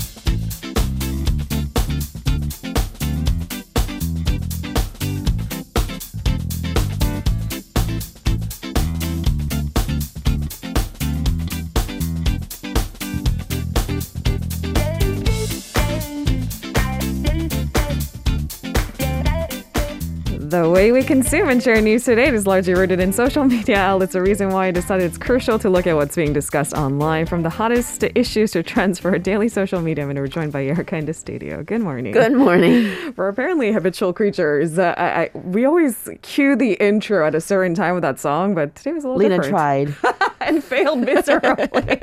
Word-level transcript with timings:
Thank 0.00 0.26
you 0.26 0.29
The 20.50 20.68
way 20.68 20.90
we 20.90 21.04
consume 21.04 21.48
and 21.48 21.62
share 21.62 21.80
news 21.80 22.06
today 22.06 22.26
is 22.26 22.44
largely 22.44 22.74
rooted 22.74 22.98
in 22.98 23.12
social 23.12 23.44
media 23.44 23.76
outlets. 23.76 24.16
A 24.16 24.20
reason 24.20 24.50
why 24.50 24.66
I 24.66 24.70
decided 24.72 25.04
it's 25.04 25.16
crucial 25.16 25.60
to 25.60 25.70
look 25.70 25.86
at 25.86 25.94
what's 25.94 26.16
being 26.16 26.32
discussed 26.32 26.72
online, 26.72 27.26
from 27.26 27.44
the 27.44 27.50
hottest 27.50 28.00
to 28.00 28.18
issues 28.18 28.50
to 28.50 28.64
trends 28.64 28.98
for 28.98 29.12
our 29.12 29.18
daily 29.20 29.48
social 29.48 29.80
media. 29.80 30.08
And 30.08 30.18
we're 30.18 30.26
joined 30.26 30.52
by 30.52 30.64
Erica 30.64 30.96
in 30.96 31.06
the 31.06 31.14
studio. 31.14 31.62
Good 31.62 31.82
morning. 31.82 32.12
Good 32.12 32.32
morning. 32.32 32.92
We're 33.16 33.28
apparently 33.28 33.70
habitual 33.70 34.12
creatures. 34.12 34.76
Uh, 34.76 34.92
I, 34.96 35.04
I, 35.04 35.30
we 35.38 35.64
always 35.66 36.08
cue 36.22 36.56
the 36.56 36.72
intro 36.84 37.24
at 37.24 37.36
a 37.36 37.40
certain 37.40 37.76
time 37.76 37.94
with 37.94 38.02
that 38.02 38.18
song, 38.18 38.56
but 38.56 38.74
today 38.74 38.92
was 38.92 39.04
a 39.04 39.08
little 39.08 39.20
Lena 39.20 39.36
different. 39.36 39.94
tried. 40.00 40.30
and 40.40 40.64
failed 40.64 40.98
miserably. 40.98 42.00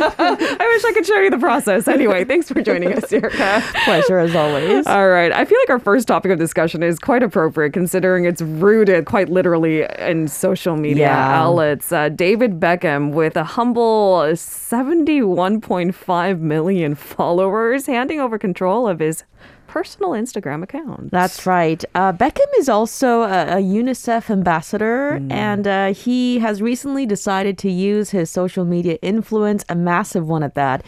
I 0.00 0.68
wish 0.74 0.84
I 0.84 0.92
could 0.94 1.06
show 1.06 1.18
you 1.20 1.30
the 1.30 1.38
process. 1.38 1.86
Anyway, 1.88 2.24
thanks 2.24 2.48
for 2.48 2.60
joining 2.62 2.92
us, 2.92 3.12
Erica. 3.12 3.62
Pleasure 3.84 4.18
as 4.18 4.34
always. 4.34 4.86
All 4.86 5.08
right. 5.08 5.32
I 5.32 5.44
feel 5.44 5.58
like 5.62 5.70
our 5.70 5.78
first 5.78 6.08
topic 6.08 6.30
of 6.30 6.38
discussion 6.38 6.82
is 6.82 6.98
quite 6.98 7.22
appropriate 7.22 7.72
considering 7.72 8.24
it's 8.24 8.42
rooted 8.42 9.04
quite 9.06 9.28
literally 9.28 9.84
in 9.98 10.28
social 10.28 10.76
media 10.76 11.06
Yeah. 11.06 11.42
outlets. 11.42 11.92
Uh, 11.92 12.08
David 12.08 12.60
Beckham, 12.60 13.12
with 13.12 13.36
a 13.36 13.44
humble 13.44 14.22
71.5 14.34 16.40
million 16.40 16.94
followers, 16.94 17.86
handing 17.86 18.20
over 18.20 18.38
control 18.38 18.88
of 18.88 18.98
his 19.00 19.24
personal 19.72 20.10
Instagram 20.10 20.62
account. 20.62 21.10
That's 21.10 21.46
right. 21.46 21.82
Uh, 21.94 22.12
Beckham 22.12 22.50
is 22.58 22.68
also 22.68 23.22
a, 23.22 23.56
a 23.56 23.60
UNICEF 23.80 24.28
ambassador, 24.28 25.18
and 25.30 25.66
uh, 25.66 25.94
he 25.94 26.40
has 26.40 26.60
recently 26.60 27.06
decided 27.06 27.56
to 27.64 27.70
use 27.70 28.10
his 28.10 28.28
social 28.28 28.66
media 28.66 28.98
influence, 29.00 29.64
a 29.70 29.74
massive 29.74 30.28
one 30.28 30.42
at 30.42 30.54
that, 30.56 30.84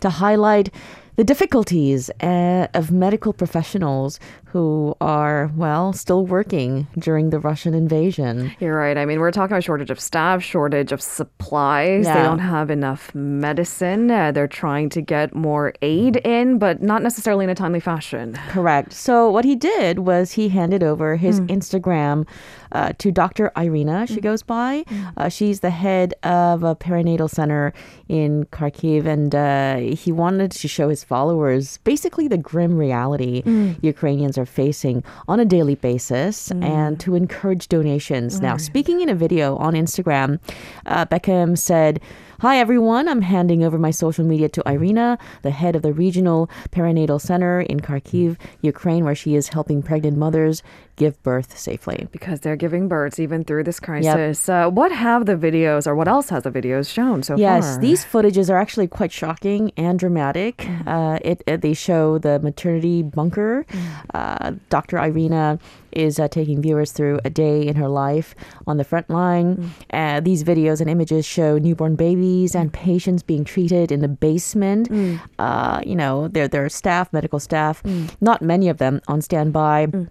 to 0.00 0.10
highlight 0.10 0.70
the 1.16 1.24
difficulties 1.24 2.10
uh, 2.20 2.66
of 2.74 2.90
medical 2.90 3.32
professionals 3.32 4.18
who 4.46 4.94
are, 5.00 5.50
well, 5.56 5.92
still 5.92 6.24
working 6.24 6.86
during 6.98 7.30
the 7.30 7.40
Russian 7.40 7.74
invasion. 7.74 8.52
You're 8.60 8.76
right. 8.76 8.96
I 8.96 9.04
mean, 9.04 9.18
we're 9.18 9.32
talking 9.32 9.52
about 9.52 9.64
shortage 9.64 9.90
of 9.90 9.98
staff, 9.98 10.42
shortage 10.42 10.92
of 10.92 11.00
supplies. 11.02 12.06
Yeah. 12.06 12.14
They 12.16 12.22
don't 12.22 12.38
have 12.38 12.70
enough 12.70 13.12
medicine. 13.14 14.10
Uh, 14.10 14.30
they're 14.30 14.46
trying 14.46 14.90
to 14.90 15.00
get 15.00 15.34
more 15.34 15.74
aid 15.82 16.16
in, 16.18 16.58
but 16.58 16.82
not 16.82 17.02
necessarily 17.02 17.44
in 17.44 17.50
a 17.50 17.54
timely 17.54 17.80
fashion. 17.80 18.34
Correct. 18.48 18.92
So 18.92 19.28
what 19.28 19.44
he 19.44 19.56
did 19.56 20.00
was 20.00 20.32
he 20.32 20.48
handed 20.48 20.82
over 20.82 21.16
his 21.16 21.40
Instagram 21.42 22.26
uh, 22.72 22.92
to 22.98 23.10
Dr. 23.10 23.52
Irina. 23.56 24.06
She 24.06 24.20
goes 24.20 24.42
by. 24.42 24.84
Uh, 25.16 25.28
she's 25.28 25.60
the 25.60 25.70
head 25.70 26.14
of 26.22 26.62
a 26.62 26.74
perinatal 26.74 27.30
center 27.30 27.72
in 28.08 28.44
Kharkiv, 28.46 29.06
and 29.06 29.34
uh, 29.34 29.94
he 29.94 30.12
wanted 30.12 30.50
to 30.52 30.68
show 30.68 30.88
his 30.88 31.03
followers 31.04 31.78
basically 31.84 32.26
the 32.28 32.38
grim 32.38 32.76
reality 32.76 33.42
mm. 33.42 33.76
Ukrainians 33.82 34.38
are 34.38 34.46
facing 34.46 35.04
on 35.28 35.40
a 35.40 35.44
daily 35.44 35.74
basis, 35.74 36.48
mm. 36.48 36.64
and 36.64 36.98
to 37.00 37.14
encourage 37.14 37.68
donations. 37.68 38.40
Now, 38.40 38.54
mm. 38.54 38.60
speaking 38.60 39.00
in 39.00 39.08
a 39.08 39.14
video 39.14 39.56
on 39.56 39.74
Instagram, 39.74 40.40
uh, 40.86 41.06
Beckham 41.06 41.56
said. 41.56 42.00
Hi 42.40 42.58
everyone, 42.58 43.08
I'm 43.08 43.22
handing 43.22 43.62
over 43.64 43.78
my 43.78 43.90
social 43.90 44.24
media 44.24 44.48
to 44.50 44.62
Irina, 44.68 45.18
the 45.42 45.50
head 45.50 45.76
of 45.76 45.82
the 45.82 45.92
regional 45.92 46.50
perinatal 46.70 47.20
center 47.20 47.60
in 47.60 47.80
Kharkiv, 47.80 48.36
Ukraine, 48.60 49.04
where 49.04 49.14
she 49.14 49.34
is 49.34 49.48
helping 49.48 49.82
pregnant 49.82 50.16
mothers 50.16 50.62
give 50.96 51.20
birth 51.22 51.56
safely. 51.58 52.08
Because 52.12 52.40
they're 52.40 52.56
giving 52.56 52.86
births 52.88 53.18
even 53.18 53.44
through 53.44 53.64
this 53.64 53.80
crisis. 53.80 54.48
Uh, 54.48 54.68
what 54.68 54.92
have 54.92 55.26
the 55.26 55.36
videos, 55.36 55.86
or 55.86 55.94
what 55.94 56.08
else 56.08 56.28
has 56.28 56.42
the 56.42 56.50
videos 56.50 56.92
shown 56.92 57.22
so 57.22 57.36
Yes, 57.36 57.64
far? 57.64 57.70
Yes, 57.72 57.78
these 57.78 58.04
footages 58.04 58.50
are 58.50 58.58
actually 58.58 58.88
quite 58.88 59.12
shocking 59.12 59.72
and 59.76 59.98
dramatic. 59.98 60.58
Mm. 60.58 60.86
Uh, 60.86 61.18
it, 61.22 61.42
it- 61.46 61.60
they 61.62 61.72
show 61.74 62.18
the 62.18 62.38
maternity 62.40 63.02
bunker. 63.02 63.64
Mm. 63.70 63.80
Uh, 64.12 64.52
Dr. 64.70 64.98
Irina 64.98 65.58
is 65.94 66.18
uh, 66.18 66.28
taking 66.28 66.60
viewers 66.60 66.92
through 66.92 67.20
a 67.24 67.30
day 67.30 67.66
in 67.66 67.76
her 67.76 67.88
life 67.88 68.34
on 68.66 68.76
the 68.76 68.84
front 68.84 69.08
line. 69.10 69.56
Mm. 69.56 69.68
Uh, 69.92 70.20
these 70.20 70.44
videos 70.44 70.80
and 70.80 70.90
images 70.90 71.24
show 71.24 71.58
newborn 71.58 71.96
babies 71.96 72.54
and 72.54 72.72
patients 72.72 73.22
being 73.22 73.44
treated 73.44 73.90
in 73.92 74.00
the 74.00 74.08
basement. 74.08 74.90
Mm. 74.90 75.20
Uh, 75.38 75.80
you 75.84 75.96
know, 75.96 76.28
there 76.28 76.48
there 76.48 76.64
are 76.64 76.68
staff, 76.68 77.12
medical 77.12 77.38
staff, 77.38 77.82
not 78.20 78.42
many 78.42 78.68
of 78.68 78.78
them 78.78 79.00
on 79.08 79.20
standby. 79.20 79.86
Mm. 79.86 80.08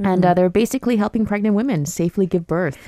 And 0.00 0.24
uh, 0.24 0.34
they're 0.34 0.50
basically 0.50 0.96
helping 0.96 1.24
pregnant 1.24 1.54
women 1.54 1.86
safely 1.86 2.26
give 2.26 2.46
birth. 2.46 2.78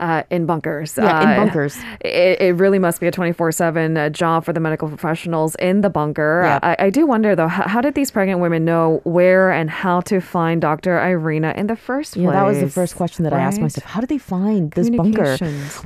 Uh, 0.00 0.22
in 0.30 0.46
bunkers. 0.46 0.96
Yeah, 0.98 1.22
in 1.22 1.28
Uh, 1.28 1.36
bunkers. 1.44 1.76
It, 2.00 2.40
it 2.40 2.54
really 2.56 2.78
must 2.78 3.00
be 3.00 3.06
a 3.06 3.10
24 3.12 3.52
7 3.52 3.96
uh, 3.96 4.08
job 4.10 4.44
for 4.44 4.52
the 4.52 4.60
medical 4.60 4.88
professionals 4.88 5.54
in 5.56 5.82
the 5.82 5.90
bunker. 5.90 6.42
Yeah. 6.44 6.58
I, 6.62 6.86
I 6.86 6.90
do 6.90 7.06
wonder, 7.06 7.36
though, 7.36 7.48
how, 7.48 7.68
how 7.68 7.80
did 7.80 7.94
these 7.94 8.10
pregnant 8.10 8.40
women 8.40 8.64
know 8.64 9.00
where 9.04 9.50
and 9.50 9.70
how 9.70 10.00
to 10.10 10.20
find 10.20 10.60
Dr. 10.60 10.98
Irina 10.98 11.54
in 11.56 11.66
the 11.68 11.76
first 11.76 12.14
place? 12.14 12.24
Yeah, 12.24 12.32
that 12.32 12.44
was 12.44 12.58
the 12.60 12.68
first 12.70 12.96
question 12.96 13.22
that 13.24 13.32
I 13.32 13.40
asked 13.40 13.60
myself. 13.60 13.84
How 13.84 14.00
did 14.00 14.08
they 14.08 14.18
find 14.18 14.70
this 14.72 14.90
bunker? 14.90 15.36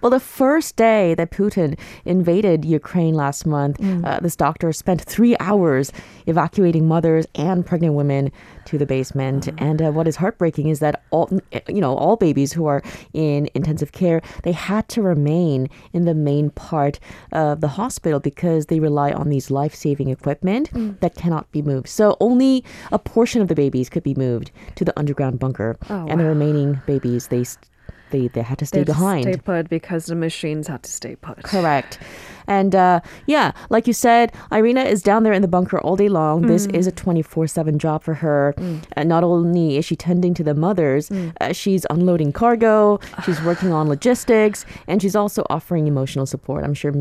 Well, 0.02 0.10
the 0.10 0.20
first 0.20 0.76
day 0.76 1.14
that 1.14 1.30
Putin 1.30 1.78
invaded 2.04 2.64
Ukraine 2.64 3.14
last 3.14 3.46
month, 3.46 3.78
Mm. 3.78 4.04
uh, 4.06 4.20
this 4.20 4.36
doctor 4.36 4.72
spent 4.72 5.00
three 5.14 5.34
hours 5.40 5.90
evacuating 6.26 6.86
mothers 6.86 7.26
and 7.34 7.66
pregnant 7.66 7.94
women 7.94 8.30
to 8.66 8.78
the 8.78 8.86
basement. 8.86 9.46
Mm. 9.46 9.62
And 9.68 9.78
uh, 9.82 9.90
what 9.96 10.06
is 10.06 10.16
heartbreaking 10.16 10.68
is 10.68 10.78
that 10.84 10.94
all, 11.10 11.28
you 11.68 11.80
know, 11.84 11.94
all 11.96 12.16
babies 12.16 12.52
who 12.52 12.66
are 12.66 12.80
in 13.12 13.48
intensive 13.54 13.90
care, 13.92 14.03
they 14.42 14.52
had 14.52 14.88
to 14.94 15.02
remain 15.02 15.68
in 15.92 16.04
the 16.04 16.14
main 16.14 16.50
part 16.50 16.98
of 17.32 17.60
the 17.60 17.68
hospital 17.80 18.20
because 18.20 18.66
they 18.66 18.80
rely 18.80 19.12
on 19.12 19.28
these 19.30 19.50
life-saving 19.50 20.08
equipment 20.10 20.70
Mm. 20.72 20.98
that 21.00 21.14
cannot 21.14 21.50
be 21.52 21.62
moved. 21.62 21.88
So 21.88 22.16
only 22.20 22.64
a 22.92 22.98
portion 22.98 23.40
of 23.42 23.48
the 23.48 23.54
babies 23.54 23.88
could 23.88 24.02
be 24.02 24.14
moved 24.14 24.50
to 24.76 24.84
the 24.84 24.92
underground 24.98 25.38
bunker, 25.38 25.76
Oh, 25.90 26.06
and 26.08 26.20
the 26.20 26.24
remaining 26.24 26.80
babies 26.86 27.28
they 27.28 27.44
st- 27.44 27.68
they 28.10 28.28
they 28.28 28.42
had 28.42 28.58
to 28.58 28.66
stay 28.66 28.80
They 28.80 28.84
just 28.84 28.98
behind. 28.98 29.24
Stay 29.24 29.36
put 29.36 29.68
because 29.68 30.06
the 30.06 30.14
machines 30.14 30.68
had 30.68 30.82
to 30.84 30.90
stay 31.00 31.16
put. 31.16 31.42
Correct. 31.42 31.98
And 32.46 32.74
uh, 32.74 33.00
yeah, 33.26 33.52
like 33.70 33.86
you 33.86 33.92
said, 33.92 34.32
Irina 34.52 34.82
is 34.82 35.02
down 35.02 35.22
there 35.22 35.32
in 35.32 35.42
the 35.42 35.48
bunker 35.48 35.78
all 35.80 35.96
day 35.96 36.08
long. 36.08 36.42
This 36.42 36.66
Mm. 36.66 36.74
is 36.76 36.86
a 36.86 36.92
24 36.92 37.46
7 37.46 37.78
job 37.78 38.02
for 38.02 38.14
her. 38.14 38.54
And 38.92 39.08
not 39.08 39.24
only 39.24 39.76
is 39.76 39.84
she 39.84 39.96
tending 39.96 40.34
to 40.34 40.44
the 40.44 40.54
mothers, 40.54 41.08
Mm. 41.10 41.32
uh, 41.40 41.52
she's 41.52 41.86
unloading 41.90 42.32
cargo, 42.32 42.98
she's 43.24 43.40
working 43.42 43.72
on 43.72 43.88
logistics, 43.88 44.64
and 44.88 45.00
she's 45.02 45.16
also 45.16 45.44
offering 45.50 45.86
emotional 45.86 46.26
support. 46.26 46.64
I'm 46.64 46.74
sure 46.74 46.92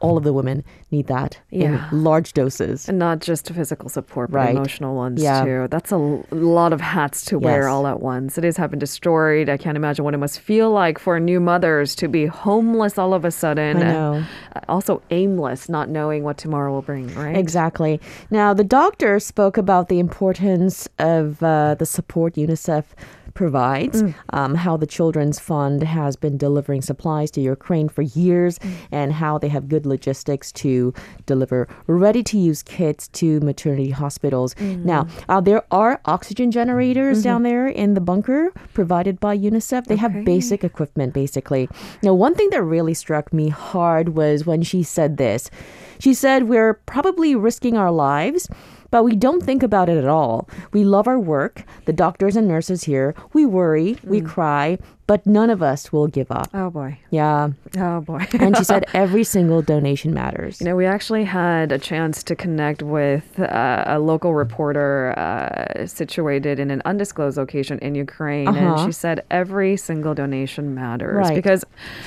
all 0.00 0.16
of 0.16 0.24
the 0.24 0.32
women 0.32 0.64
need 0.90 1.06
that 1.06 1.38
Yeah. 1.50 1.88
in 1.92 2.02
large 2.04 2.32
doses. 2.32 2.88
And 2.88 2.98
not 2.98 3.20
just 3.20 3.50
physical 3.52 3.88
support, 3.88 4.30
but 4.30 4.38
Right. 4.38 4.56
emotional 4.56 4.94
ones 4.96 5.22
Yeah. 5.22 5.44
too. 5.44 5.68
That's 5.70 5.92
a 5.92 6.18
lot 6.32 6.72
of 6.72 6.80
hats 6.80 7.24
to 7.26 7.38
wear 7.38 7.68
all 7.68 7.86
at 7.86 8.00
once. 8.00 8.36
It 8.38 8.44
is 8.44 8.56
having 8.56 8.78
destroyed. 8.78 9.48
I 9.48 9.56
can't 9.56 9.76
imagine 9.76 10.04
what 10.04 10.14
it 10.14 10.18
must 10.18 10.40
feel 10.40 10.70
like 10.70 10.98
for 10.98 11.20
new 11.20 11.38
mothers 11.40 11.94
to 11.96 12.08
be 12.08 12.26
homeless 12.26 12.98
all 12.98 13.14
of 13.14 13.24
a 13.24 13.30
sudden. 13.30 13.76
I 13.76 13.80
and, 13.80 13.92
know. 13.92 14.22
uh, 14.56 14.60
Also 14.68 15.02
aimless, 15.10 15.68
not 15.68 15.88
knowing 15.88 16.24
what 16.24 16.36
tomorrow 16.38 16.72
will 16.72 16.82
bring, 16.82 17.12
right? 17.14 17.36
Exactly. 17.36 18.00
Now, 18.30 18.54
the 18.54 18.64
doctor 18.64 19.18
spoke 19.20 19.56
about 19.58 19.88
the 19.88 19.98
importance 19.98 20.88
of 20.98 21.42
uh, 21.42 21.74
the 21.78 21.86
support 21.86 22.34
UNICEF 22.34 22.84
provides, 23.40 23.98
um, 24.38 24.54
how 24.54 24.76
the 24.76 24.90
Children's 24.96 25.38
Fund 25.48 25.82
has 25.82 26.14
been 26.24 26.36
delivering 26.36 26.82
supplies 26.82 27.30
to 27.30 27.40
Ukraine 27.40 27.88
for 27.88 28.02
years, 28.02 28.58
and 28.92 29.08
how 29.14 29.38
they 29.42 29.48
have 29.56 29.64
good 29.74 29.86
logistics 29.94 30.52
to 30.62 30.92
deliver 31.24 31.66
ready 31.86 32.22
to 32.30 32.36
use 32.50 32.60
kits 32.62 33.08
to 33.20 33.40
maternity 33.40 33.92
hospitals. 34.02 34.50
Now, 34.60 35.06
uh, 35.30 35.40
there 35.40 35.62
are 35.70 35.92
oxygen 36.04 36.50
generators 36.50 37.22
down 37.22 37.40
there 37.50 37.66
in 37.66 37.94
the 37.94 38.04
bunker 38.10 38.52
provided 38.74 39.18
by 39.26 39.34
UNICEF. 39.38 39.86
They 39.86 39.96
have 39.96 40.14
basic 40.34 40.60
equipment, 40.62 41.14
basically. 41.14 41.64
Now, 42.02 42.12
one 42.12 42.34
thing 42.34 42.50
that 42.50 42.62
really 42.62 42.96
struck 43.04 43.32
me 43.32 43.48
hard 43.48 44.10
was 44.10 44.44
when 44.44 44.60
she 44.70 44.82
said 44.82 45.16
this. 45.16 45.50
She 45.98 46.12
said, 46.14 46.44
We're 46.44 46.74
probably 46.94 47.34
risking 47.34 47.76
our 47.76 47.92
lives. 47.92 48.48
But 48.90 49.04
we 49.04 49.14
don't 49.14 49.42
think 49.42 49.62
about 49.62 49.88
it 49.88 49.96
at 49.96 50.08
all. 50.08 50.48
We 50.72 50.84
love 50.84 51.06
our 51.06 51.18
work, 51.18 51.64
the 51.84 51.92
doctors 51.92 52.36
and 52.36 52.48
nurses 52.48 52.84
here. 52.84 53.14
We 53.32 53.46
worry, 53.46 53.98
we 54.02 54.20
mm. 54.20 54.26
cry, 54.26 54.78
but 55.10 55.26
none 55.26 55.50
of 55.50 55.60
us 55.60 55.92
will 55.92 56.06
give 56.06 56.30
up. 56.30 56.46
Oh 56.54 56.70
boy. 56.70 56.96
Yeah. 57.10 57.48
Oh 57.76 58.00
boy. 58.00 58.22
And 58.44 58.56
she 58.56 58.62
said 58.62 58.84
every 58.94 59.24
single 59.24 59.60
donation 59.60 60.14
matters. 60.14 60.60
You 60.60 60.66
know, 60.68 60.76
we 60.76 60.86
actually 60.86 61.24
had 61.24 61.72
a 61.72 61.80
chance 61.90 62.22
to 62.28 62.36
connect 62.36 62.80
with 62.80 63.26
uh, 63.40 63.82
a 63.96 63.98
local 63.98 64.32
reporter 64.34 64.90
uh, 65.18 65.84
situated 65.86 66.60
in 66.60 66.70
an 66.70 66.80
undisclosed 66.84 67.36
location 67.36 67.76
in 67.80 67.92
Ukraine. 67.96 68.46
And 68.46 68.68
Uh-huh. 68.68 68.86
she 68.86 68.92
said 68.92 69.16
every 69.42 69.76
single 69.88 70.14
donation 70.14 70.64
matters. 70.82 71.16
Right. 71.24 71.34
Because 71.40 71.64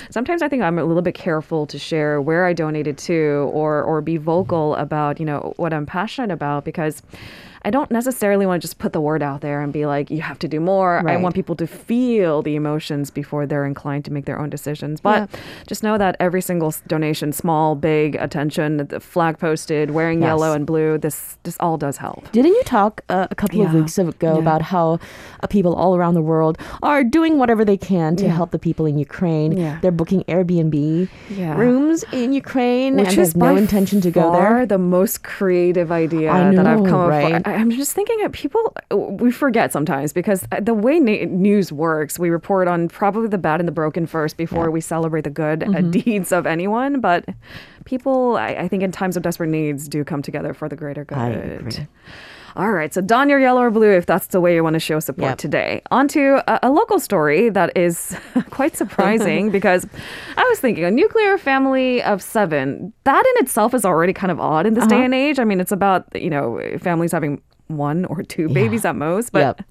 sometimes 0.10 0.42
I 0.42 0.48
think 0.48 0.62
I'm 0.64 0.80
a 0.80 0.86
little 0.90 1.02
bit 1.10 1.16
careful 1.30 1.62
to 1.74 1.78
share 1.90 2.22
where 2.30 2.44
I 2.46 2.54
donated 2.54 2.98
to 3.10 3.20
or, 3.60 3.84
or 3.84 3.98
be 4.00 4.16
vocal 4.16 4.66
about, 4.86 5.14
you 5.22 5.26
know, 5.26 5.40
what 5.58 5.72
I'm 5.74 5.86
passionate 5.86 6.32
about 6.40 6.64
because. 6.64 6.96
I 7.66 7.70
don't 7.70 7.90
necessarily 7.92 8.46
want 8.46 8.62
to 8.62 8.68
just 8.68 8.78
put 8.78 8.92
the 8.92 9.00
word 9.00 9.24
out 9.24 9.40
there 9.42 9.62
and 9.62 9.72
be 9.72 9.86
like, 9.86 10.10
you 10.12 10.22
have 10.22 10.38
to 10.40 10.48
do 10.50 10.60
more. 10.60 11.08
I 11.10 11.16
want 11.18 11.34
people 11.34 11.56
to 11.56 11.66
feel 11.68 12.42
the 12.42 12.56
emotions 12.56 13.10
before 13.10 13.46
they're 13.46 13.66
inclined 13.66 14.04
to 14.06 14.12
make 14.12 14.26
their 14.26 14.38
own 14.40 14.50
decisions. 14.50 15.00
But 15.00 15.30
just 15.66 15.82
know 15.82 15.98
that 15.98 16.18
every 16.20 16.42
single 16.42 16.74
donation, 16.88 17.32
small, 17.32 17.76
big, 17.76 18.16
attention, 18.16 18.78
the 18.78 19.00
flag 19.00 19.40
posted, 19.40 19.92
wearing 19.92 20.20
Yes. 20.22 20.28
yellow 20.28 20.54
and 20.54 20.66
blue, 20.66 20.98
this 20.98 21.38
this 21.44 21.56
all 21.60 21.78
does 21.78 21.98
help. 21.98 22.30
Didn't 22.34 22.52
you 22.54 22.64
talk 22.66 23.02
uh, 23.10 23.28
a 23.32 23.36
couple 23.36 23.62
of 23.62 23.74
weeks 23.74 23.98
ago 23.98 24.34
Yeah. 24.34 24.40
about 24.40 24.62
how 24.62 25.00
uh, 25.42 25.48
people 25.48 25.74
all 25.74 25.96
around 25.96 26.16
the 26.16 26.22
world 26.22 26.58
are 26.82 27.04
doing 27.04 27.38
whatever 27.38 27.64
they 27.66 27.78
can 27.78 28.16
to 28.18 28.26
Yeah. 28.26 28.32
help 28.32 28.52
the 28.52 28.60
people 28.60 28.86
in 28.86 28.98
Ukraine? 28.98 29.52
Yeah. 29.54 29.78
They're 29.82 29.92
booking 29.92 30.24
Airbnb 30.28 31.08
Yeah. 31.30 31.56
rooms 31.58 32.04
in 32.12 32.34
Ukraine 32.34 32.96
Which 32.98 33.10
and 33.10 33.20
is 33.20 33.36
no 33.36 33.56
intention 33.56 34.02
to 34.02 34.12
go 34.12 34.32
there. 34.34 34.66
the 34.66 34.78
most 34.78 35.24
creative 35.24 35.92
idea 35.92 36.32
I 36.32 36.54
that 36.56 36.68
I've 36.68 36.80
know, 36.82 36.90
come 36.92 37.00
up 37.02 37.10
right? 37.10 37.34
with. 37.34 37.53
I'm 37.54 37.72
just 37.72 37.94
thinking 37.94 38.24
of 38.26 38.32
people, 38.32 38.76
we 38.92 39.32
forget 39.32 39.72
sometimes 39.72 40.14
because 40.14 40.46
the 40.62 40.74
way 40.74 41.00
na- 41.00 41.26
news 41.30 41.72
works, 41.72 42.20
we 42.20 42.30
report 42.30 42.68
on 42.68 42.88
probably 42.90 43.28
the 43.28 43.38
bad 43.38 43.60
and 43.62 43.68
the 43.68 43.72
broken 43.72 44.06
first 44.06 44.38
before 44.38 44.70
we 44.72 44.82
celebrate 44.82 45.22
the 45.24 45.30
good 45.30 45.64
uh, 45.64 45.68
Mm-hmm. 45.68 45.92
deeds 45.92 46.32
of 46.32 46.46
anyone. 46.46 47.00
But 47.02 47.26
people, 47.86 48.38
I, 48.38 48.50
I 48.50 48.68
think 48.68 48.84
in 48.84 48.92
times 48.92 49.16
of 49.18 49.24
desperate 49.24 49.50
needs, 49.50 49.88
do 49.88 50.04
come 50.04 50.22
together 50.22 50.54
for 50.54 50.68
the 50.70 50.76
greater 50.76 51.06
good. 51.06 51.88
All 52.56 52.72
right, 52.72 52.94
so 52.94 53.02
don 53.02 53.30
your 53.30 53.40
yellow 53.40 53.62
or 53.62 53.72
blue 53.72 53.92
if 53.92 54.06
that's 54.06 54.28
the 54.28 54.40
way 54.40 54.54
you 54.54 54.64
want 54.64 54.76
to 54.76 54.80
show 54.80 55.00
support 55.00 55.32
Yep. 55.32 55.38
today. 55.40 55.82
On 55.90 56.08
to 56.10 56.44
a, 56.48 56.60
a 56.68 56.70
local 56.70 57.00
story 57.00 57.50
that 57.50 57.76
is 57.76 58.16
quite 58.52 58.76
surprising 58.78 59.50
because 59.58 59.88
I 60.38 60.44
was 60.44 60.60
thinking 60.60 60.84
a 60.84 60.92
nuclear 60.92 61.38
family 61.40 62.04
of 62.04 62.22
seven, 62.22 62.94
that 63.06 63.24
in 63.26 63.44
itself 63.44 63.74
is 63.74 63.86
already 63.86 64.14
kind 64.14 64.32
of 64.32 64.40
odd 64.40 64.66
in 64.68 64.76
this 64.76 64.84
Uh-huh. 64.84 64.98
day 65.00 65.04
and 65.06 65.14
age. 65.16 65.40
I 65.40 65.46
mean, 65.46 65.60
it's 65.60 65.72
about, 65.72 66.06
you 66.16 66.30
know, 66.30 66.62
families 66.80 67.12
having 67.12 67.42
one 67.68 68.06
or 68.06 68.24
two 68.24 68.50
babies 68.50 68.86
at 68.86 68.96
most, 68.96 69.32
but 69.32 69.40
Yep. 69.40 69.62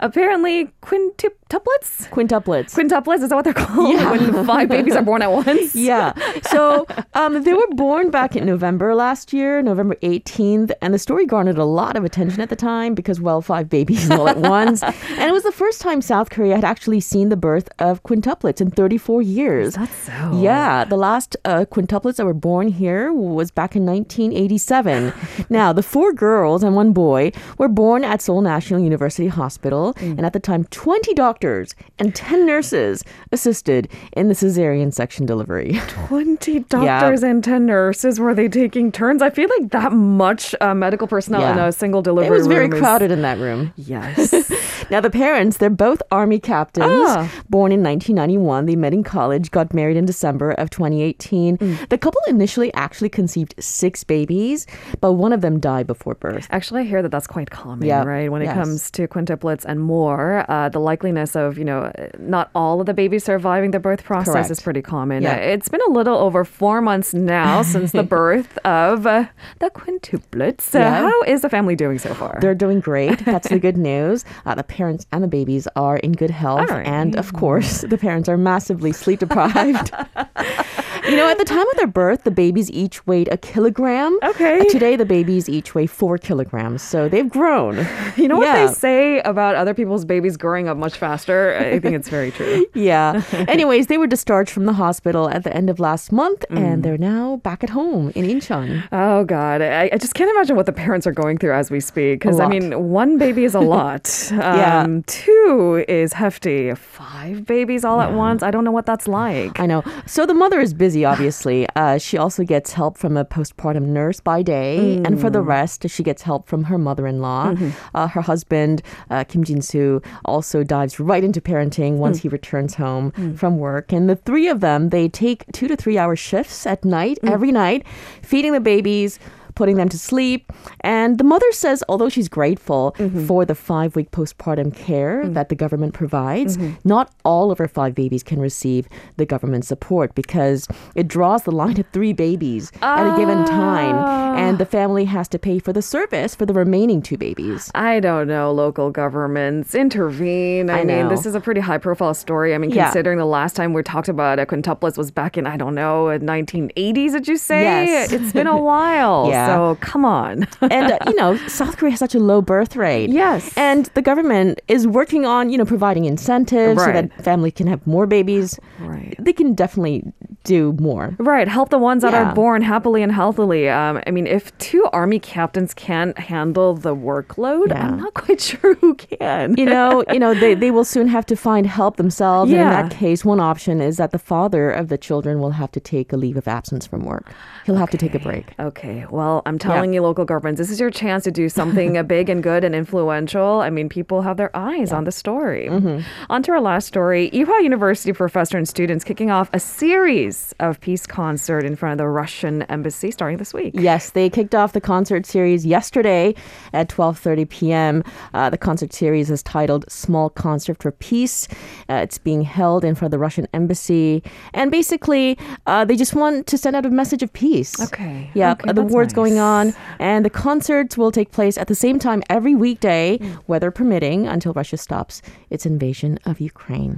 apparently 0.00 0.66
quintuplets? 0.82 2.08
Quintuplets. 2.10 2.74
Quintuplets, 2.74 3.22
is 3.22 3.28
that 3.30 3.34
what 3.36 3.44
they're 3.44 3.54
called? 3.54 3.94
When 3.94 4.44
five 4.46 4.68
babies 4.68 4.94
are 4.96 5.02
born 5.02 5.22
at 5.22 5.30
once? 5.30 5.74
yeah. 5.74 6.12
So 6.42 6.86
um, 7.14 7.42
they 7.42 7.54
were 7.54 7.66
born 7.70 8.10
back 8.10 8.36
in 8.36 8.44
November 8.44 8.94
last 8.94 9.32
year, 9.32 9.62
November 9.62 9.94
18th, 10.02 10.72
and 10.82 10.92
the 10.92 10.98
story 10.98 11.26
garnered 11.26 11.58
a 11.58 11.64
lot 11.64 11.96
of 11.96 12.04
attention 12.04 12.40
at 12.40 12.48
the 12.50 12.56
time 12.56 12.94
because, 12.94 13.20
well, 13.20 13.40
five 13.40 13.68
babies 13.68 14.10
all 14.10 14.28
at 14.28 14.38
once. 14.38 14.82
And 15.18 15.28
it 15.28 15.32
was 15.32 15.42
the 15.42 15.52
first 15.52 15.80
time 15.80 16.00
South 16.02 16.30
Korea 16.30 16.54
had 16.56 16.64
actually 16.64 17.00
seen 17.00 17.28
the 17.28 17.36
birth 17.36 17.68
of 17.78 18.02
quintuplets 18.02 18.60
in 18.60 18.70
34 18.70 19.22
years. 19.22 19.74
That's 19.74 19.94
so. 19.94 20.38
Yeah, 20.40 20.84
the 20.84 20.96
last 20.96 21.36
uh, 21.44 21.64
quintuplets 21.70 22.16
that 22.16 22.26
were 22.26 22.34
born 22.34 22.68
here 22.68 23.12
was 23.12 23.50
back 23.50 23.74
in 23.74 23.84
1987. 23.86 25.12
now, 25.50 25.72
the 25.72 25.82
four 25.82 26.12
girls 26.12 26.62
and 26.62 26.76
one 26.76 26.92
boy 26.92 27.27
were 27.58 27.68
born 27.68 28.04
at 28.04 28.20
Seoul 28.22 28.40
National 28.42 28.80
University 28.80 29.28
Hospital, 29.28 29.94
and 29.98 30.24
at 30.24 30.32
the 30.32 30.40
time, 30.40 30.64
20 30.64 31.14
doctors 31.14 31.74
and 31.98 32.14
10 32.14 32.46
nurses 32.46 33.04
assisted 33.32 33.88
in 34.12 34.28
the 34.28 34.34
cesarean 34.34 34.92
section 34.92 35.26
delivery. 35.26 35.80
20 35.88 36.60
doctors 36.60 37.22
and 37.22 37.42
10 37.42 37.66
nurses 37.66 38.18
were 38.20 38.34
they 38.34 38.48
taking 38.48 38.90
turns? 38.92 39.22
I 39.22 39.30
feel 39.30 39.48
like 39.58 39.70
that 39.70 39.92
much 39.92 40.54
uh, 40.60 40.74
medical 40.74 41.06
personnel 41.06 41.42
in 41.52 41.58
a 41.58 41.72
single 41.72 42.02
delivery 42.02 42.28
it 42.28 42.38
was 42.38 42.46
very 42.46 42.66
is- 42.68 42.78
crowded 42.78 43.10
in 43.10 43.22
that 43.22 43.38
room. 43.38 43.72
yes 43.76 44.32
Now, 44.90 45.00
the 45.00 45.10
parents, 45.10 45.58
they're 45.58 45.70
both 45.70 46.00
Army 46.10 46.38
captains, 46.38 46.86
Ah. 47.06 47.28
born 47.50 47.72
in 47.72 47.82
1991. 47.82 48.66
They 48.66 48.76
met 48.76 48.92
in 48.94 49.02
college, 49.04 49.50
got 49.50 49.74
married 49.74 49.96
in 49.96 50.04
December 50.06 50.52
of 50.52 50.70
2018. 50.70 51.58
Mm. 51.58 51.88
The 51.88 51.98
couple 51.98 52.20
initially 52.28 52.72
actually 52.74 53.08
conceived 53.10 53.54
six 53.58 54.02
babies, 54.04 54.66
but 55.00 55.12
one 55.12 55.32
of 55.32 55.40
them 55.40 55.58
died 55.60 55.86
before 55.86 56.14
birth. 56.14 56.46
actually 56.50 56.80
i 56.80 56.84
hear 56.84 57.02
that 57.02 57.10
that's 57.10 57.26
quite 57.26 57.50
common 57.50 57.86
Yeah. 57.86 58.02
right 58.04 58.30
when 58.32 58.42
it 58.42 58.46
Yes. 58.46 58.54
comes 58.54 58.90
to 58.92 59.06
quintuplets 59.08 59.64
and 59.64 59.80
more 59.80 60.44
uh, 60.48 60.68
the 60.68 60.80
likeliness 60.80 61.36
of 61.36 61.58
you 61.58 61.64
know 61.64 61.90
not 62.18 62.50
all 62.54 62.80
of 62.80 62.86
the 62.86 62.94
babies 62.94 63.24
surviving 63.24 63.70
the 63.72 63.78
birth 63.80 64.02
process 64.04 64.32
Correct. 64.34 64.50
is 64.50 64.60
pretty 64.60 64.82
common 64.82 65.22
Yeah. 65.22 65.34
It's 65.54 65.68
been 65.68 65.80
a 65.88 65.90
little 65.90 66.16
over 66.16 66.44
four 66.44 66.80
months 66.80 67.12
now 67.14 67.62
since 67.74 67.92
the 67.92 68.02
birth 68.02 68.56
of 68.64 69.06
uh, 69.06 69.24
the 69.60 69.70
quintuplets 69.70 70.74
uh, 70.74 70.78
Yeah. 70.78 71.00
how 71.10 71.22
is 71.22 71.42
the 71.42 71.48
family 71.50 71.76
doing 71.76 71.98
so 71.98 72.14
far 72.14 72.38
They're 72.40 72.54
doing 72.54 72.80
great. 72.80 73.24
That's 73.24 73.48
the 73.48 73.58
good 73.58 73.76
news. 73.76 74.24
Uh, 74.46 74.54
the 74.54 74.64
parents 74.78 75.06
and 75.10 75.24
the 75.24 75.28
babies 75.28 75.66
are 75.74 75.96
in 75.96 76.12
good 76.12 76.30
health. 76.30 76.70
Right. 76.70 76.86
And 76.86 77.16
of 77.16 77.32
course, 77.32 77.80
the 77.80 77.98
parents 77.98 78.28
are 78.28 78.38
massively 78.38 78.92
sleep 78.92 79.18
deprived. 79.18 79.90
you 81.08 81.16
know, 81.16 81.28
at 81.28 81.38
the 81.38 81.44
time 81.44 81.68
of 81.70 81.76
their 81.76 81.86
birth, 81.86 82.24
the 82.24 82.30
babies 82.30 82.70
each 82.70 83.06
weighed 83.06 83.28
a 83.32 83.36
kilogram. 83.36 84.18
Okay. 84.22 84.60
Uh, 84.60 84.64
today, 84.64 84.96
the 84.96 85.04
babies 85.06 85.48
each 85.48 85.74
weigh 85.74 85.86
four 85.86 86.18
kilograms. 86.18 86.82
So 86.82 87.08
they've 87.08 87.28
grown. 87.28 87.86
you 88.16 88.28
know 88.28 88.36
what 88.36 88.54
they 88.54 88.72
say 88.74 89.20
about 89.20 89.54
other 89.54 89.74
people's 89.74 90.04
babies 90.04 90.36
growing 90.36 90.68
up 90.68 90.76
much 90.76 90.96
faster 90.98 91.56
i 91.58 91.78
think 91.78 91.94
it's 91.94 92.08
very 92.08 92.30
true 92.30 92.66
Yeah. 92.74 93.22
Anyways, 93.48 93.86
they 93.88 93.98
were 93.98 94.06
discharged 94.06 94.50
from 94.50 94.64
the 94.66 94.72
hospital 94.74 95.28
at 95.28 95.44
the 95.44 95.54
end 95.54 95.68
of 95.70 95.78
last 95.80 96.12
month, 96.12 96.44
Mm. 96.50 96.58
and 96.58 96.82
they're 96.84 96.98
now 96.98 97.36
back 97.42 97.62
at 97.64 97.70
home 97.70 98.10
in 98.14 98.24
Incheon. 98.26 98.86
Oh 98.92 99.24
God, 99.24 99.60
I, 99.62 99.90
I 99.92 99.98
just 99.98 100.14
can't 100.14 100.30
imagine 100.30 100.56
what 100.56 100.66
the 100.66 100.72
parents 100.72 101.06
are 101.06 101.12
going 101.12 101.38
through 101.38 101.52
as 101.54 101.70
we 101.70 101.80
speak. 101.80 102.20
Because 102.20 102.38
I 102.40 102.48
mean, 102.48 102.88
one 102.90 103.18
baby 103.18 103.44
is 103.44 103.54
a 103.54 103.60
lot. 103.60 104.04
Yeah. 104.32 104.82
Um, 104.82 105.02
two 105.04 105.84
is 105.88 106.12
hefty. 106.12 106.74
Five 106.74 107.44
babies 107.46 107.84
all 107.84 108.00
at 108.00 108.12
once. 108.12 108.42
I 108.42 108.50
don't 108.50 108.64
know 108.64 108.70
what 108.70 108.86
that's 108.86 109.08
like. 109.08 109.58
I 109.60 109.66
know. 109.66 109.82
So 110.06 110.24
the 110.26 110.34
mother 110.34 110.60
is 110.60 110.72
busy, 110.74 110.97
obviously. 111.04 111.66
Uh, 111.76 111.98
she 111.98 112.16
also 112.18 112.44
gets 112.44 112.72
help 112.72 112.98
from 112.98 113.16
a 113.16 113.24
postpartum 113.24 113.86
nurse 113.86 114.20
by 114.20 114.42
day, 114.42 114.96
and 115.04 115.20
for 115.20 115.30
the 115.30 115.40
rest, 115.42 115.88
she 115.88 116.02
gets 116.02 116.22
help 116.22 116.46
from 116.48 116.64
her 116.64 116.78
mother-in-law. 116.78 117.54
Uh, 117.94 118.06
her 118.08 118.20
husband, 118.20 118.82
uh, 119.10 119.24
Kim 119.24 119.44
Jin-soo, 119.44 120.00
also 120.24 120.62
dives 120.64 120.98
right 121.00 121.24
into 121.24 121.40
parenting 121.40 121.96
once 121.96 122.20
he 122.20 122.28
returns 122.28 122.74
home 122.74 123.12
from 123.36 123.58
work. 123.58 123.92
And 123.92 124.08
the 124.08 124.16
three 124.16 124.48
of 124.48 124.60
them, 124.60 124.90
they 124.90 125.08
take 125.08 125.44
two 125.52 125.68
to 125.68 125.76
three 125.76 125.98
hour 125.98 126.16
shifts 126.16 126.66
at 126.66 126.84
night, 126.84 127.18
every 127.22 127.52
night, 127.52 127.86
feeding 128.22 128.52
the 128.52 128.60
babies. 128.60 129.18
Putting 129.58 129.76
them 129.76 129.88
to 129.88 129.98
sleep. 129.98 130.52
And 130.82 131.18
the 131.18 131.24
mother 131.24 131.50
says, 131.50 131.82
although 131.88 132.08
she's 132.08 132.28
grateful 132.28 132.94
mm-hmm. 132.96 133.26
for 133.26 133.44
the 133.44 133.56
five 133.56 133.96
week 133.96 134.12
postpartum 134.12 134.72
care 134.72 135.24
mm-hmm. 135.24 135.32
that 135.32 135.48
the 135.48 135.56
government 135.56 135.94
provides, 135.94 136.56
mm-hmm. 136.56 136.76
not 136.84 137.12
all 137.24 137.50
of 137.50 137.58
her 137.58 137.66
five 137.66 137.92
babies 137.92 138.22
can 138.22 138.40
receive 138.40 138.86
the 139.16 139.26
government 139.26 139.64
support 139.64 140.14
because 140.14 140.68
it 140.94 141.08
draws 141.08 141.42
the 141.42 141.50
line 141.50 141.76
at 141.76 141.92
three 141.92 142.12
babies 142.12 142.70
at 142.82 143.12
a 143.12 143.16
given 143.18 143.44
time. 143.46 143.96
And 144.38 144.58
the 144.58 144.64
ah. 144.64 144.76
family 144.78 145.06
has 145.06 145.26
to 145.28 145.40
pay 145.40 145.58
for 145.58 145.72
the 145.72 145.82
service 145.82 146.36
for 146.36 146.46
the 146.46 146.54
remaining 146.54 147.02
two 147.02 147.16
babies. 147.16 147.72
I 147.74 147.98
don't 147.98 148.28
know. 148.28 148.52
Local 148.52 148.92
governments 148.92 149.74
intervene. 149.74 150.70
I, 150.70 150.82
I 150.82 150.84
mean, 150.84 150.98
know. 150.98 151.08
this 151.08 151.26
is 151.26 151.34
a 151.34 151.40
pretty 151.40 151.60
high 151.60 151.78
profile 151.78 152.14
story. 152.14 152.54
I 152.54 152.58
mean, 152.58 152.70
Yeah. 152.70 152.84
considering 152.84 153.18
the 153.18 153.26
last 153.26 153.56
time 153.56 153.72
we 153.72 153.82
talked 153.82 154.08
about 154.08 154.38
a 154.38 154.46
quintuplets 154.46 154.96
was 154.96 155.10
back 155.10 155.36
in, 155.36 155.48
I 155.48 155.56
don't 155.56 155.74
know, 155.74 156.06
1980s, 156.06 157.12
did 157.12 157.26
you 157.26 157.36
say? 157.36 157.62
Yes. 157.62 158.12
It's 158.12 158.32
been 158.32 158.46
a 158.46 158.56
while. 158.56 159.26
Yeah. 159.38 159.47
So 159.54 159.78
come 159.80 160.04
on. 160.04 160.46
and 160.62 160.92
uh, 160.92 160.98
you 161.06 161.14
know 161.14 161.36
south 161.48 161.76
korea 161.78 161.90
has 161.92 161.98
such 161.98 162.14
a 162.14 162.18
low 162.18 162.40
birth 162.42 162.76
rate 162.76 163.10
Yes. 163.10 163.52
and 163.56 163.86
the 163.94 164.02
government 164.02 164.60
is 164.68 164.86
working 164.86 165.24
on 165.26 165.50
you 165.50 165.58
know 165.58 165.64
providing 165.64 166.04
incentives 166.04 166.82
so 166.84 166.92
that 166.92 167.06
family 167.24 167.50
can 167.50 167.66
have 167.66 167.86
more 167.86 168.06
babies 168.06 168.58
Right. 168.78 169.14
they 169.18 169.32
can 169.32 169.54
definitely 169.54 170.04
do 170.44 170.72
more 170.80 171.14
Right, 171.18 171.48
help 171.48 171.68
the 171.70 171.78
ones 171.78 172.02
that 172.02 172.12
Yeah. 172.12 172.30
are 172.30 172.34
born 172.34 172.62
happily 172.62 173.02
and 173.02 173.12
healthily. 173.12 173.68
Um, 173.68 174.00
I 174.06 174.10
mean, 174.10 174.26
if 174.26 174.56
two 174.58 174.84
army 174.92 175.18
captains 175.18 175.74
can't 175.74 176.16
handle 176.18 176.74
the 176.74 176.94
workload, 176.94 177.68
Yeah. 177.68 177.86
I'm 177.88 177.98
not 177.98 178.14
quite 178.22 178.40
sure 178.40 178.74
who 178.76 178.94
can. 178.94 179.54
you 179.58 179.66
know 179.66 180.04
you 180.12 180.18
know 180.18 180.32
they, 180.34 180.54
they 180.54 180.70
will 180.70 180.84
soon 180.84 181.08
have 181.08 181.26
to 181.26 181.36
find 181.36 181.66
help 181.66 181.96
themselves 181.96 182.50
and 182.52 182.60
in 182.60 182.68
that 182.68 182.90
case 182.90 183.24
one 183.24 183.40
option 183.40 183.80
is 183.80 183.96
that 183.96 184.10
the 184.12 184.18
father 184.18 184.70
of 184.70 184.88
the 184.88 184.98
children 184.98 185.38
will 185.40 185.50
have 185.62 185.70
to 185.72 185.80
take 185.80 186.12
a 186.12 186.16
leave 186.16 186.36
of 186.36 186.46
absence 186.48 186.86
from 186.86 187.04
work 187.04 187.26
he'll 187.68 187.76
have 187.76 187.90
to 187.90 187.98
take 187.98 188.14
a 188.14 188.18
break 188.18 188.46
Okay, 188.58 189.04
well, 189.10 189.42
I'm 189.44 189.58
telling 189.58 189.92
you, 189.92 190.00
local 190.00 190.24
governments, 190.24 190.58
this 190.58 190.70
is 190.70 190.80
your 190.80 190.90
chance 190.90 191.24
to 191.24 191.30
do 191.30 191.48
something 191.60 192.02
big 192.06 192.30
and 192.30 192.42
good 192.42 192.64
and 192.64 192.74
influential. 192.74 193.60
I 193.60 193.68
mean, 193.68 193.90
people 193.90 194.22
have 194.22 194.38
their 194.38 194.50
eyes 194.56 194.90
on 194.90 195.04
the 195.04 195.12
story. 195.12 195.68
Mm-hmm. 195.68 196.00
On 196.30 196.42
to 196.44 196.52
our 196.52 196.60
last 196.60 196.86
story. 196.86 197.30
Ewha 197.30 197.62
University 197.62 198.12
professor 198.14 198.56
and 198.56 198.66
students 198.66 199.04
kicking 199.04 199.30
off 199.30 199.50
a 199.52 199.60
series 199.60 200.54
of 200.60 200.80
Peace 200.80 201.06
concert 201.06 201.64
in 201.64 201.76
front 201.76 201.92
of 201.92 201.98
the 201.98 202.08
Russian 202.08 202.62
embassy 202.62 203.10
starting 203.10 203.36
this 203.36 203.52
week. 203.52 203.74
Yes, 203.74 204.10
they 204.10 204.30
kicked 204.30 204.54
off 204.54 204.72
the 204.72 204.80
concert 204.80 205.26
series 205.26 205.66
yesterday 205.66 206.34
at 206.72 206.88
12:30 206.88 207.48
p.m. 207.48 208.04
Uh, 208.32 208.48
the 208.48 208.58
concert 208.58 208.92
series 208.92 209.30
is 209.30 209.42
titled 209.42 209.84
"Small 209.90 210.30
Concert 210.30 210.82
for 210.82 210.90
Peace." 210.90 211.48
Uh, 211.90 212.00
it's 212.04 212.18
being 212.18 212.42
held 212.42 212.84
in 212.84 212.94
front 212.94 213.08
of 213.08 213.12
the 213.12 213.18
Russian 213.18 213.46
embassy, 213.52 214.22
and 214.54 214.70
basically, 214.70 215.36
uh, 215.66 215.84
they 215.84 215.96
just 215.96 216.14
want 216.14 216.46
to 216.46 216.56
send 216.56 216.74
out 216.74 216.86
a 216.86 216.90
message 216.90 217.22
of 217.22 217.32
peace. 217.32 217.57
Okay. 217.80 218.30
Yeah, 218.34 218.52
Okay, 218.52 218.68
the 218.72 218.82
that's 218.82 218.92
war's 218.92 219.12
going 219.12 219.38
on, 219.38 219.74
and 219.98 220.24
the 220.24 220.30
concerts 220.30 220.96
will 220.98 221.12
take 221.12 221.30
place 221.32 221.56
at 221.58 221.66
the 221.68 221.74
same 221.74 221.98
time 221.98 222.22
every 222.30 222.54
weekday, 222.54 223.18
weather 223.46 223.70
permitting, 223.70 224.26
until 224.34 224.52
Russia 224.52 224.76
stops 224.76 225.14
its 225.50 225.64
invasion 225.66 226.18
of 226.30 226.40
Ukraine. 226.40 226.94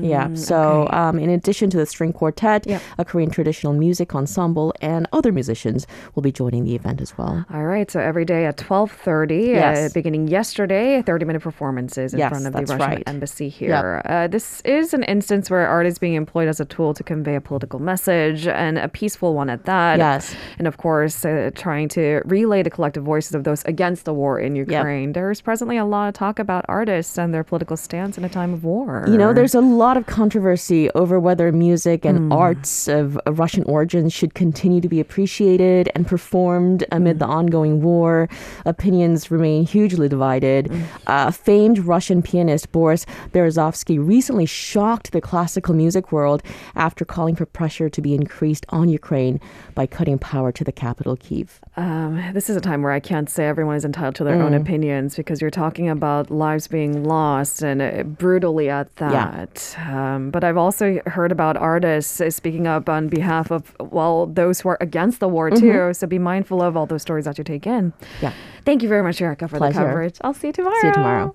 yeah. 0.00 0.28
So, 0.34 0.88
um, 1.00 1.18
in 1.18 1.30
addition 1.30 1.70
to 1.70 1.76
the 1.76 1.86
string 1.86 2.12
quartet, 2.12 2.66
Yep. 2.66 2.80
a 2.98 3.04
Korean 3.04 3.30
traditional 3.30 3.72
music 3.72 4.14
ensemble, 4.14 4.68
and 4.80 5.06
other 5.12 5.32
musicians 5.32 5.86
will 6.14 6.22
be 6.22 6.32
joining 6.32 6.62
the 6.64 6.74
event 6.74 7.00
as 7.00 7.16
well. 7.18 7.34
All 7.52 7.64
right, 7.64 7.88
so 7.90 7.98
every 8.00 8.24
day 8.24 8.42
at 8.46 8.56
12:30, 8.56 9.48
Yes. 9.48 9.76
uh, 9.78 9.88
beginning 9.94 10.28
yesterday, 10.28 11.02
30-minute 11.02 11.42
performances 11.42 12.12
in 12.14 12.18
Yes, 12.18 12.30
front 12.30 12.46
of 12.46 12.52
the 12.52 12.60
Russian 12.72 12.78
right. 12.80 13.02
embassy 13.06 13.48
here. 13.48 14.02
Uh, 14.04 14.26
this 14.28 14.60
is 14.64 14.94
an 14.94 15.02
instance 15.04 15.50
where 15.50 15.66
art 15.66 15.86
is 15.86 15.98
being 15.98 16.14
employed 16.14 16.48
as 16.48 16.60
a 16.60 16.64
tool 16.64 16.94
to 16.94 17.02
convey 17.02 17.34
a 17.36 17.40
political 17.40 17.78
message 17.78 18.46
and 18.46 18.78
a 18.78 18.88
peaceful 18.88 19.34
one 19.34 19.48
at 19.50 19.64
that. 19.64 19.93
Yes. 19.98 20.34
And 20.58 20.66
of 20.66 20.76
course, 20.76 21.24
uh, 21.24 21.50
trying 21.54 21.88
to 21.90 22.22
relay 22.24 22.62
the 22.62 22.70
collective 22.70 23.04
voices 23.04 23.34
of 23.34 23.44
those 23.44 23.64
against 23.64 24.04
the 24.04 24.14
war 24.14 24.38
in 24.38 24.56
Ukraine. 24.56 25.12
There's 25.12 25.40
presently 25.40 25.76
a 25.76 25.84
lot 25.84 26.08
of 26.08 26.14
talk 26.14 26.38
about 26.38 26.64
artists 26.68 27.18
and 27.18 27.32
their 27.32 27.44
political 27.44 27.76
stance 27.76 28.18
in 28.18 28.24
a 28.24 28.28
time 28.28 28.52
of 28.52 28.64
war. 28.64 29.04
You 29.08 29.18
know, 29.18 29.32
there's 29.32 29.54
a 29.54 29.60
lot 29.60 29.96
of 29.96 30.06
controversy 30.06 30.90
over 30.90 31.18
whether 31.20 31.50
music 31.52 32.04
and 32.04 32.32
arts 32.32 32.88
of 32.88 33.04
of 33.26 33.38
Russian 33.38 33.64
origin 33.64 34.08
should 34.08 34.34
continue 34.34 34.80
to 34.80 34.88
be 34.88 35.00
appreciated 35.00 35.90
and 35.94 36.06
performed 36.06 36.84
amid 36.92 37.18
the 37.18 37.26
ongoing 37.26 37.82
war. 37.82 38.28
Opinions 38.64 39.30
remain 39.30 39.66
hugely 39.66 40.08
divided. 40.08 40.70
Uh, 41.06 41.30
famed 41.30 41.78
Russian 41.80 42.22
pianist 42.22 42.72
Boris 42.72 43.06
Berezovsky 43.32 43.98
recently 43.98 44.46
shocked 44.46 45.12
the 45.12 45.20
classical 45.20 45.74
music 45.74 46.12
world 46.12 46.42
after 46.74 47.04
calling 47.04 47.36
for 47.36 47.46
pressure 47.46 47.88
to 47.88 48.00
be 48.00 48.14
increased 48.14 48.66
on 48.70 48.88
Ukraine 48.88 49.40
by 49.74 49.83
cutting 49.86 50.18
power 50.18 50.52
to 50.52 50.64
the 50.64 50.72
capital, 50.72 51.16
Kiev. 51.16 51.60
Um, 51.76 52.32
this 52.32 52.48
is 52.50 52.56
a 52.56 52.60
time 52.60 52.82
where 52.82 52.92
I 52.92 53.00
can't 53.00 53.28
say 53.28 53.46
everyone 53.46 53.76
is 53.76 53.84
entitled 53.84 54.14
to 54.16 54.24
their 54.24 54.40
own 54.40 54.54
opinions 54.54 55.16
because 55.16 55.40
you're 55.40 55.50
talking 55.50 55.88
about 55.88 56.30
lives 56.30 56.66
being 56.68 57.04
lost 57.04 57.62
and 57.62 57.80
uh, 57.82 58.02
brutally 58.04 58.68
at 58.70 58.88
Yeah. 59.00 59.10
that. 59.46 59.76
Um, 59.88 60.30
but 60.30 60.44
I've 60.44 60.56
also 60.56 61.00
heard 61.06 61.32
about 61.32 61.56
artists 61.56 62.20
uh, 62.20 62.30
speaking 62.30 62.66
up 62.66 62.88
on 62.88 63.08
behalf 63.08 63.50
of, 63.50 63.74
well, 63.80 64.26
those 64.26 64.60
who 64.60 64.68
are 64.70 64.78
against 64.80 65.20
the 65.20 65.28
war 65.28 65.50
too. 65.50 65.92
So 65.94 66.06
be 66.06 66.18
mindful 66.18 66.62
of 66.62 66.76
all 66.76 66.86
those 66.86 67.02
stories 67.02 67.24
that 67.26 67.38
you 67.38 67.44
take 67.44 67.66
in. 67.66 67.92
Yeah. 68.22 68.32
Thank 68.64 68.82
you 68.82 68.88
very 68.88 69.02
much, 69.02 69.20
Erica, 69.20 69.48
for 69.48 69.58
Pleasure. 69.58 69.80
the 69.80 69.84
coverage. 69.86 70.16
I'll 70.22 70.34
see 70.34 70.48
you 70.48 70.52
tomorrow. 70.52 70.76
See 70.80 70.86
you 70.88 70.94
tomorrow. 70.94 71.34